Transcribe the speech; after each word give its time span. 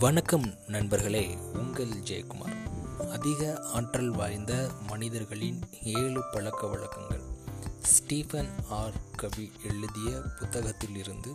வணக்கம் 0.00 0.54
நண்பர்களே 0.66 1.36
உங்கள் 1.52 1.88
ஜெயக்குமார். 1.88 2.56
அதிக 3.10 3.60
ஆற்றல் 3.60 4.10
வாய்ந்த 4.10 4.70
மனிதர்களின் 4.86 5.60
ஏழு 5.82 6.22
பழக்க 6.32 6.66
வழக்கங்கள். 6.66 7.20
Stephen 7.82 8.50
R. 8.68 8.92
கவி 9.16 9.52
எழுதிய 9.64 10.20
புத்தகத்தில் 10.38 10.96
இருந்து 10.96 11.32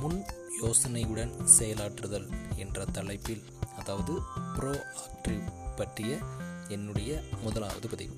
முன் 0.00 0.24
யோசனையுடன் 0.62 1.48
செயலாற்றுதல் 1.58 2.28
என்ற 2.56 2.84
தலைப்பில் 2.84 3.42
அதாவது 3.78 4.12
ப்ரோ 4.56 4.86
ஆக்டிவ் 4.96 5.52
பற்றிய 5.76 6.18
என்னுடைய 6.68 7.22
முதலாவது 7.42 7.88
பதிவு. 7.88 8.14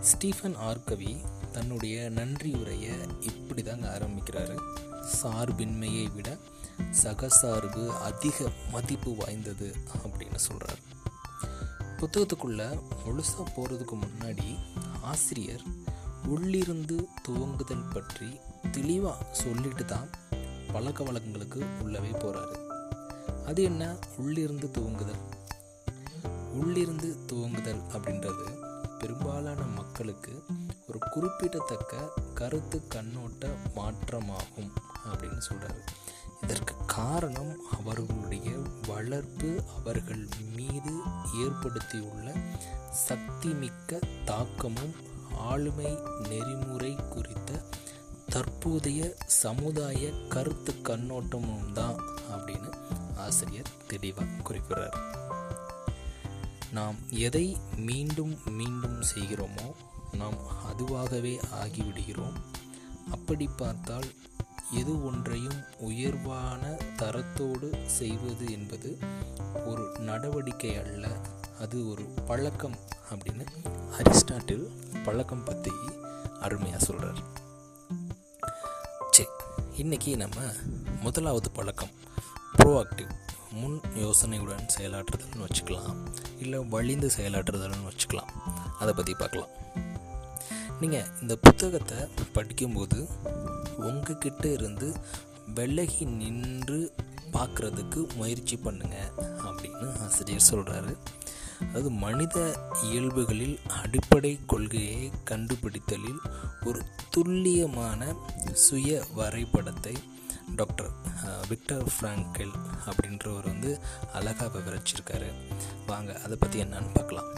ஸ்டீஃபன் 0.00 0.56
ஆர். 0.56 0.84
கவி 0.84 1.16
தன்னுடைய 1.52 2.08
நன்றி 2.08 2.52
உரையை 2.52 2.92
இப்படி 3.20 3.62
தாங்க 3.62 3.98
ஆரம்பிக்கிறாரு. 3.98 4.58
சார்பின்மையை 5.22 6.14
விட 6.14 6.36
சகசார்பு 6.90 7.88
அதிக 8.00 8.50
மதிப்பு 8.70 9.16
வாய்ந்தது 9.16 9.74
அப்படின்னு 9.94 10.36
சொல்கிறார் 10.36 10.80
புத்தகத்துக்குள்ள 11.98 12.62
முழுசாக 13.06 13.46
போகிறதுக்கு 13.56 13.96
முன்னாடி 13.96 14.58
ஆசிரியர் 15.02 15.64
உள்ளிருந்து 16.26 17.08
துவங்குதல் 17.28 17.92
பற்றி 17.92 18.40
தெளிவாக 18.70 19.24
சொல்லிட்டு 19.32 19.84
தான் 19.84 20.10
பழக்க 20.72 21.02
வழக்கங்களுக்கு 21.02 21.60
உள்ளவே 21.82 22.10
போகிறாரு 22.18 22.58
அது 23.44 23.62
என்ன? 23.62 23.96
உள்ளிருந்து 24.16 24.70
துவங்குதல். 24.78 25.22
உள்ளிருந்து 26.52 27.16
துவங்குதல் 27.32 27.82
அப்படின்றது 27.92 28.46
பெரும்பாலான 28.98 29.62
மக்களுக்கு 29.62 30.42
ஒரு 30.86 30.98
குறிப்பிடத்தக்க 31.10 32.10
கருத்து 32.34 32.82
கண்ணோட்ட 32.94 33.46
மாற்றமாகும் 33.76 34.70
அப்படின்னு 35.04 35.38
சொல்கிறாரு 35.50 35.82
இதற்கு 36.42 36.74
காரணம் 36.86 37.52
அவர்களுடைய 37.70 38.50
வளர்ப்பு 38.86 39.50
அவர்கள் 39.78 40.28
மீது 40.56 40.94
ஏற்படுத்தியுள்ள 41.44 42.28
சக்திமிக்க 43.08 44.00
தாக்கமும் 44.24 44.94
ஆளுமை 45.36 45.98
நெறிமுறை 46.28 46.92
குறித்த 47.08 47.62
தற்போதைய 48.28 49.14
சமுதாய 49.26 50.10
கருத்து 50.28 50.72
கண்ணோட்டமும் 50.82 51.72
தான் 51.72 51.98
அப்படின்னு 52.34 52.70
ஆசிரியர் 53.16 53.72
தெளிவாக 53.88 54.28
குறிப்பிடுறார். 54.48 54.98
நாம் 56.72 56.98
எதை 57.10 57.56
மீண்டும் 57.76 58.34
மீண்டும் 58.50 59.00
செய்கிறோமோ 59.14 59.68
நாம் 60.12 60.38
அதுவாகவே 60.70 61.34
ஆகிவிடுகிறோம். 61.62 62.38
அப்படி 63.10 63.46
பார்த்தால் 63.46 64.08
எது 64.80 64.92
ஒன்றையும் 65.04 65.58
உயர்வான 65.78 66.62
தரத்தோடு 66.96 67.68
செய்வது 67.98 68.44
என்பது 68.52 68.90
ஒரு 69.70 69.84
நடவடிக்கை 69.98 70.72
அல்ல. 70.82 71.06
அது 71.60 71.76
ஒரு 71.90 72.04
பழக்கம் 72.28 72.76
அப்படின்னு 73.10 73.44
அரிஸ்டாட்டில் 73.98 74.64
பழக்கம் 75.04 75.44
பற்றி 75.44 75.74
அருமையாக 76.40 76.84
சொல்கிறார் 76.84 77.20
சரி 79.10 79.28
இன்றைக்கி 79.82 80.16
நம்ம 80.16 80.40
முதலாவது 81.02 81.50
பழக்கம் 81.50 81.92
ப்ரோஆக்டிவ் 82.58 83.10
முன் 83.60 83.80
யோசனையுடன் 83.94 84.66
செயலாற்றுதல்னு 84.76 85.46
வச்சுக்கலாம். 85.46 85.96
இல்லை 86.38 86.58
வழிந்து 86.74 87.10
செயலாற்றுதல்னு 87.16 87.88
வச்சுக்கலாம். 87.90 88.30
அதை 88.78 88.94
பற்றி 88.94 89.14
பார்க்கலாம். 89.14 89.52
நீங்கள் 90.82 91.08
இந்த 91.22 91.34
புத்தகத்தை 91.36 91.98
படிக்கும்போது 92.36 92.98
உங்ககிட்ட 93.88 94.44
இருந்து 94.52 94.88
விலகி 95.54 96.04
நின்று 96.20 96.78
பார்க்குறதுக்கு 97.32 98.00
முயற்சி 98.14 98.56
பண்ணுங்க 98.56 98.96
அப்படின்னு 99.46 99.88
ஆசிரியர் 100.06 100.48
சொல்கிறாரு 100.50 100.94
அது 101.74 101.88
மனித 102.04 102.36
இயல்புகளில் 102.82 103.56
அடிப்படை 103.80 104.32
கொள்கையை 104.46 105.02
கண்டுபிடித்தலில் 105.24 106.22
ஒரு 106.64 106.80
துல்லியமான 107.10 108.00
சுய 108.66 109.02
வரைபடத்தை 109.14 109.94
டாக்டர் 110.56 110.90
விக்டர் 111.48 111.86
ஃப்ராங்கல் 111.94 112.54
அப்படின்றவர் 112.88 113.46
வந்து 113.50 113.70
அழகாக 114.12 114.58
விவரிச்சிருக்காரு. 114.58 115.28
வாங்க 115.86 116.10
அதை 116.24 116.36
பற்றி 116.40 116.58
என்னன்னு 116.62 116.90
பார்க்கலாம். 116.94 117.30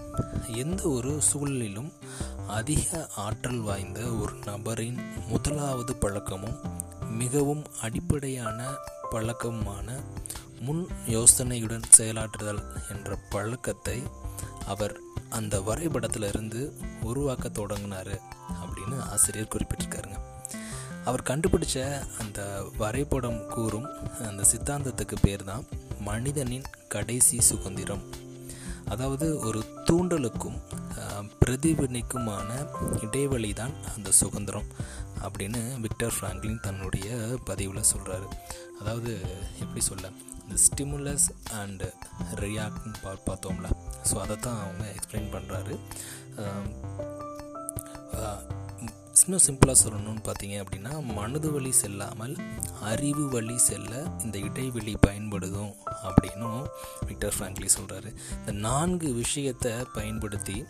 எந்த 0.63 0.83
ஒரு 0.89 1.13
சூழலிலும் 1.29 1.91
அதிக 2.55 3.09
ஆற்றல் 3.17 3.61
வாய்ந்த 3.61 4.01
ஒரு 4.23 4.35
நபரின் 4.47 4.99
முதலாவது 5.29 5.93
பழக்கமும் 5.95 6.59
மிகவும் 7.19 7.63
அடிப்படையான 7.81 8.61
பழக்கமான 9.11 9.97
முன் 10.61 10.83
யோசனையுடன் 11.07 11.87
செயலாற்றுதல் 11.97 12.63
என்ற 12.93 13.17
பழக்கத்தை 13.31 13.99
அவர் 14.67 14.95
அந்த 15.29 15.61
வரைபடத்திலிருந்து 15.61 16.61
உருவாக்க 17.03 17.49
தொடங்கினார் 17.49 18.15
அப்படின்னு 18.63 18.99
ஆசிரியர் 19.13 19.53
குறிப்பிட்டிருக்காருங்க. 19.55 20.19
அவர் 21.05 21.27
கண்டுபிடிச்ச 21.31 21.79
அந்த 22.21 22.41
வரைபடம் 22.77 23.41
கூறும் 23.47 23.89
அந்த 24.29 24.45
சித்தாந்தத்துக்கு 24.53 25.19
பேர் 25.21 25.45
தான் 25.45 25.65
மனிதனின் 26.01 26.71
கடைசி 26.89 27.39
சுதந்திரம். 27.41 28.05
அதாவது 28.87 29.39
ஒரு 29.39 29.65
தூண்டலுக்கும் 29.91 30.59
பிரதிபலிக்குமான 31.41 32.51
இடைவெளி 33.01 33.53
தான் 33.53 33.75
அந்த 33.97 34.11
சுதந்திரம் 34.11 34.69
அப்படின்னு 35.23 35.81
விக்டர் 35.81 36.15
ஃப்ராங்க்லின் 36.21 36.61
தன்னுடைய 36.61 37.39
பதிவில் 37.45 37.91
சொல்கிறாரு 37.95 38.29
அதாவது 38.81 39.21
எப்படி 39.61 39.81
சொல்ல 39.81 40.11
இந்த 40.43 40.61
ஸ்டிமுலஸ் 40.67 41.29
அண்டு 41.53 41.93
ரியாக்ட்னு 42.35 42.95
பா 43.03 43.13
பார்த்தோம்ல. 43.27 43.69
ஸோ 44.11 44.15
அதை 44.15 44.37
தான் 44.37 44.61
அவங்க 44.61 44.85
எக்ஸ்பிளைன் 44.95 45.33
பண்ணுறாரு 45.33 45.77
இன்னும் 49.23 49.41
சிம்பிளாக 49.47 49.77
சொல்லணும்னு 49.85 50.23
பார்த்தீங்க 50.25 50.65
அப்படின்னா 50.65 51.15
மனது 51.15 51.53
வழி 51.53 51.73
செல்லாமல் 51.73 52.37
அறிவு 52.81 53.29
வழி 53.29 53.59
செல்ல 53.59 54.07
இந்த 54.25 54.39
இடைவெளி 54.39 54.97
பயன்படுதும் 55.07 55.73
அப்படின்னும் 56.03 56.65
விக்டர் 57.07 57.35
ஃப்ராங்க்லி 57.39 57.69
சொல்கிறாரு 57.79 58.15
இந்த 58.39 58.53
நான்கு 58.53 59.13
விஷயத்தை 59.13 59.73
பயன்படுத்தி 59.95 60.65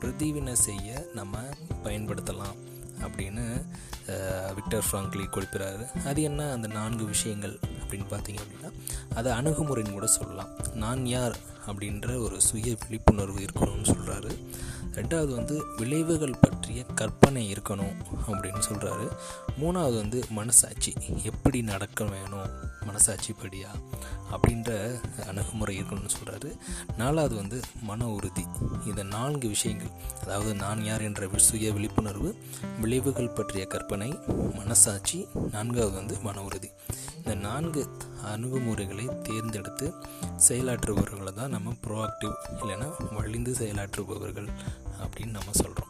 பிரதிவினை 0.00 0.52
செய்ய 0.52 1.06
நம்ம 1.14 1.36
பயன்படுத்தலாம் 1.84 2.58
அப்படின்னு 3.00 3.44
விக்டர் 4.54 4.84
ஃப்ராங்க்லி 4.92 5.26
குறிப்பிட்றாரு 5.26 6.06
அது 6.06 6.22
என்ன? 6.22 6.52
அந்த 6.52 6.68
நான்கு 6.68 7.04
விஷயங்கள் 7.04 7.58
அப்படின்னு 7.82 8.06
பார்த்தீங்க 8.10 8.40
அப்படின்னா 8.44 8.70
அதை 9.14 9.32
அணுகுமுறைன்னு 9.32 9.92
கூட 9.92 10.06
சொல்லலாம். 10.06 10.48
நான் 10.74 11.06
யார் 11.06 11.36
அப்படின்ற 11.66 12.22
ஒரு 12.22 12.40
சுய 12.40 12.76
விழிப்புணர்வு 12.82 13.40
இருக்கணும்னு 13.40 13.90
சொல்கிறாரு 13.92 14.30
ரெண்டாவது 14.92 15.34
வந்து 15.34 15.64
விளைவுகள் 15.76 16.40
பற்றி 16.40 16.59
பற்றிய 16.70 16.94
கற்பனை 16.98 17.42
இருக்கணும் 17.52 17.94
அப்படின்னு 18.26 18.60
சொல்கிறாரு 18.66 19.06
மூணாவது 19.60 19.96
வந்து 20.02 20.18
மனசாட்சி. 20.38 20.92
எப்படி 21.30 21.58
நடக்க 21.70 22.04
வேணும்? 22.12 22.50
மனசாட்சி 22.88 23.32
படியா 23.40 23.70
அப்படின்ற 24.34 24.70
அணுகுமுறை 25.30 25.74
இருக்கணும்னு 25.80 26.12
சொல்கிறாரு 26.16 26.50
நாலாவது 26.96 27.34
வந்து 27.40 27.58
மன 27.88 28.08
உறுதி. 28.16 28.44
இந்த 28.86 29.02
நான்கு 29.14 29.46
விஷயங்கள் 29.54 29.92
அதாவது 30.22 30.52
நான் 30.62 30.84
யார் 30.84 31.06
என்ற 31.08 31.28
சுய 31.48 31.72
விழிப்புணர்வு 31.76 32.30
விளைவுகள் 32.80 33.34
பற்றிய 33.38 33.64
கற்பனை 33.74 34.10
மனசாட்சி 34.58 35.20
நான்காவது 35.50 35.94
வந்து 36.00 36.16
மன 36.28 36.44
உறுதி. 36.48 36.70
இந்த 37.16 37.34
நான்கு 37.46 37.82
அணுகுமுறைகளை 38.32 39.06
தேர்ந்தெடுத்து 39.28 39.88
செயலாற்றுபவர்களை 40.48 41.32
தான் 41.32 41.54
நம்ம 41.56 41.74
ப்ரோஆக்டிவ் 41.86 42.34
இல்லைன்னா 42.60 42.90
வழிந்து 43.18 43.54
செயலாற்றுபவர்கள் 43.60 44.50
அப்படின்னு 45.02 45.36
நம்ம 45.38 45.56
சொல்கிறோம் 45.62 45.89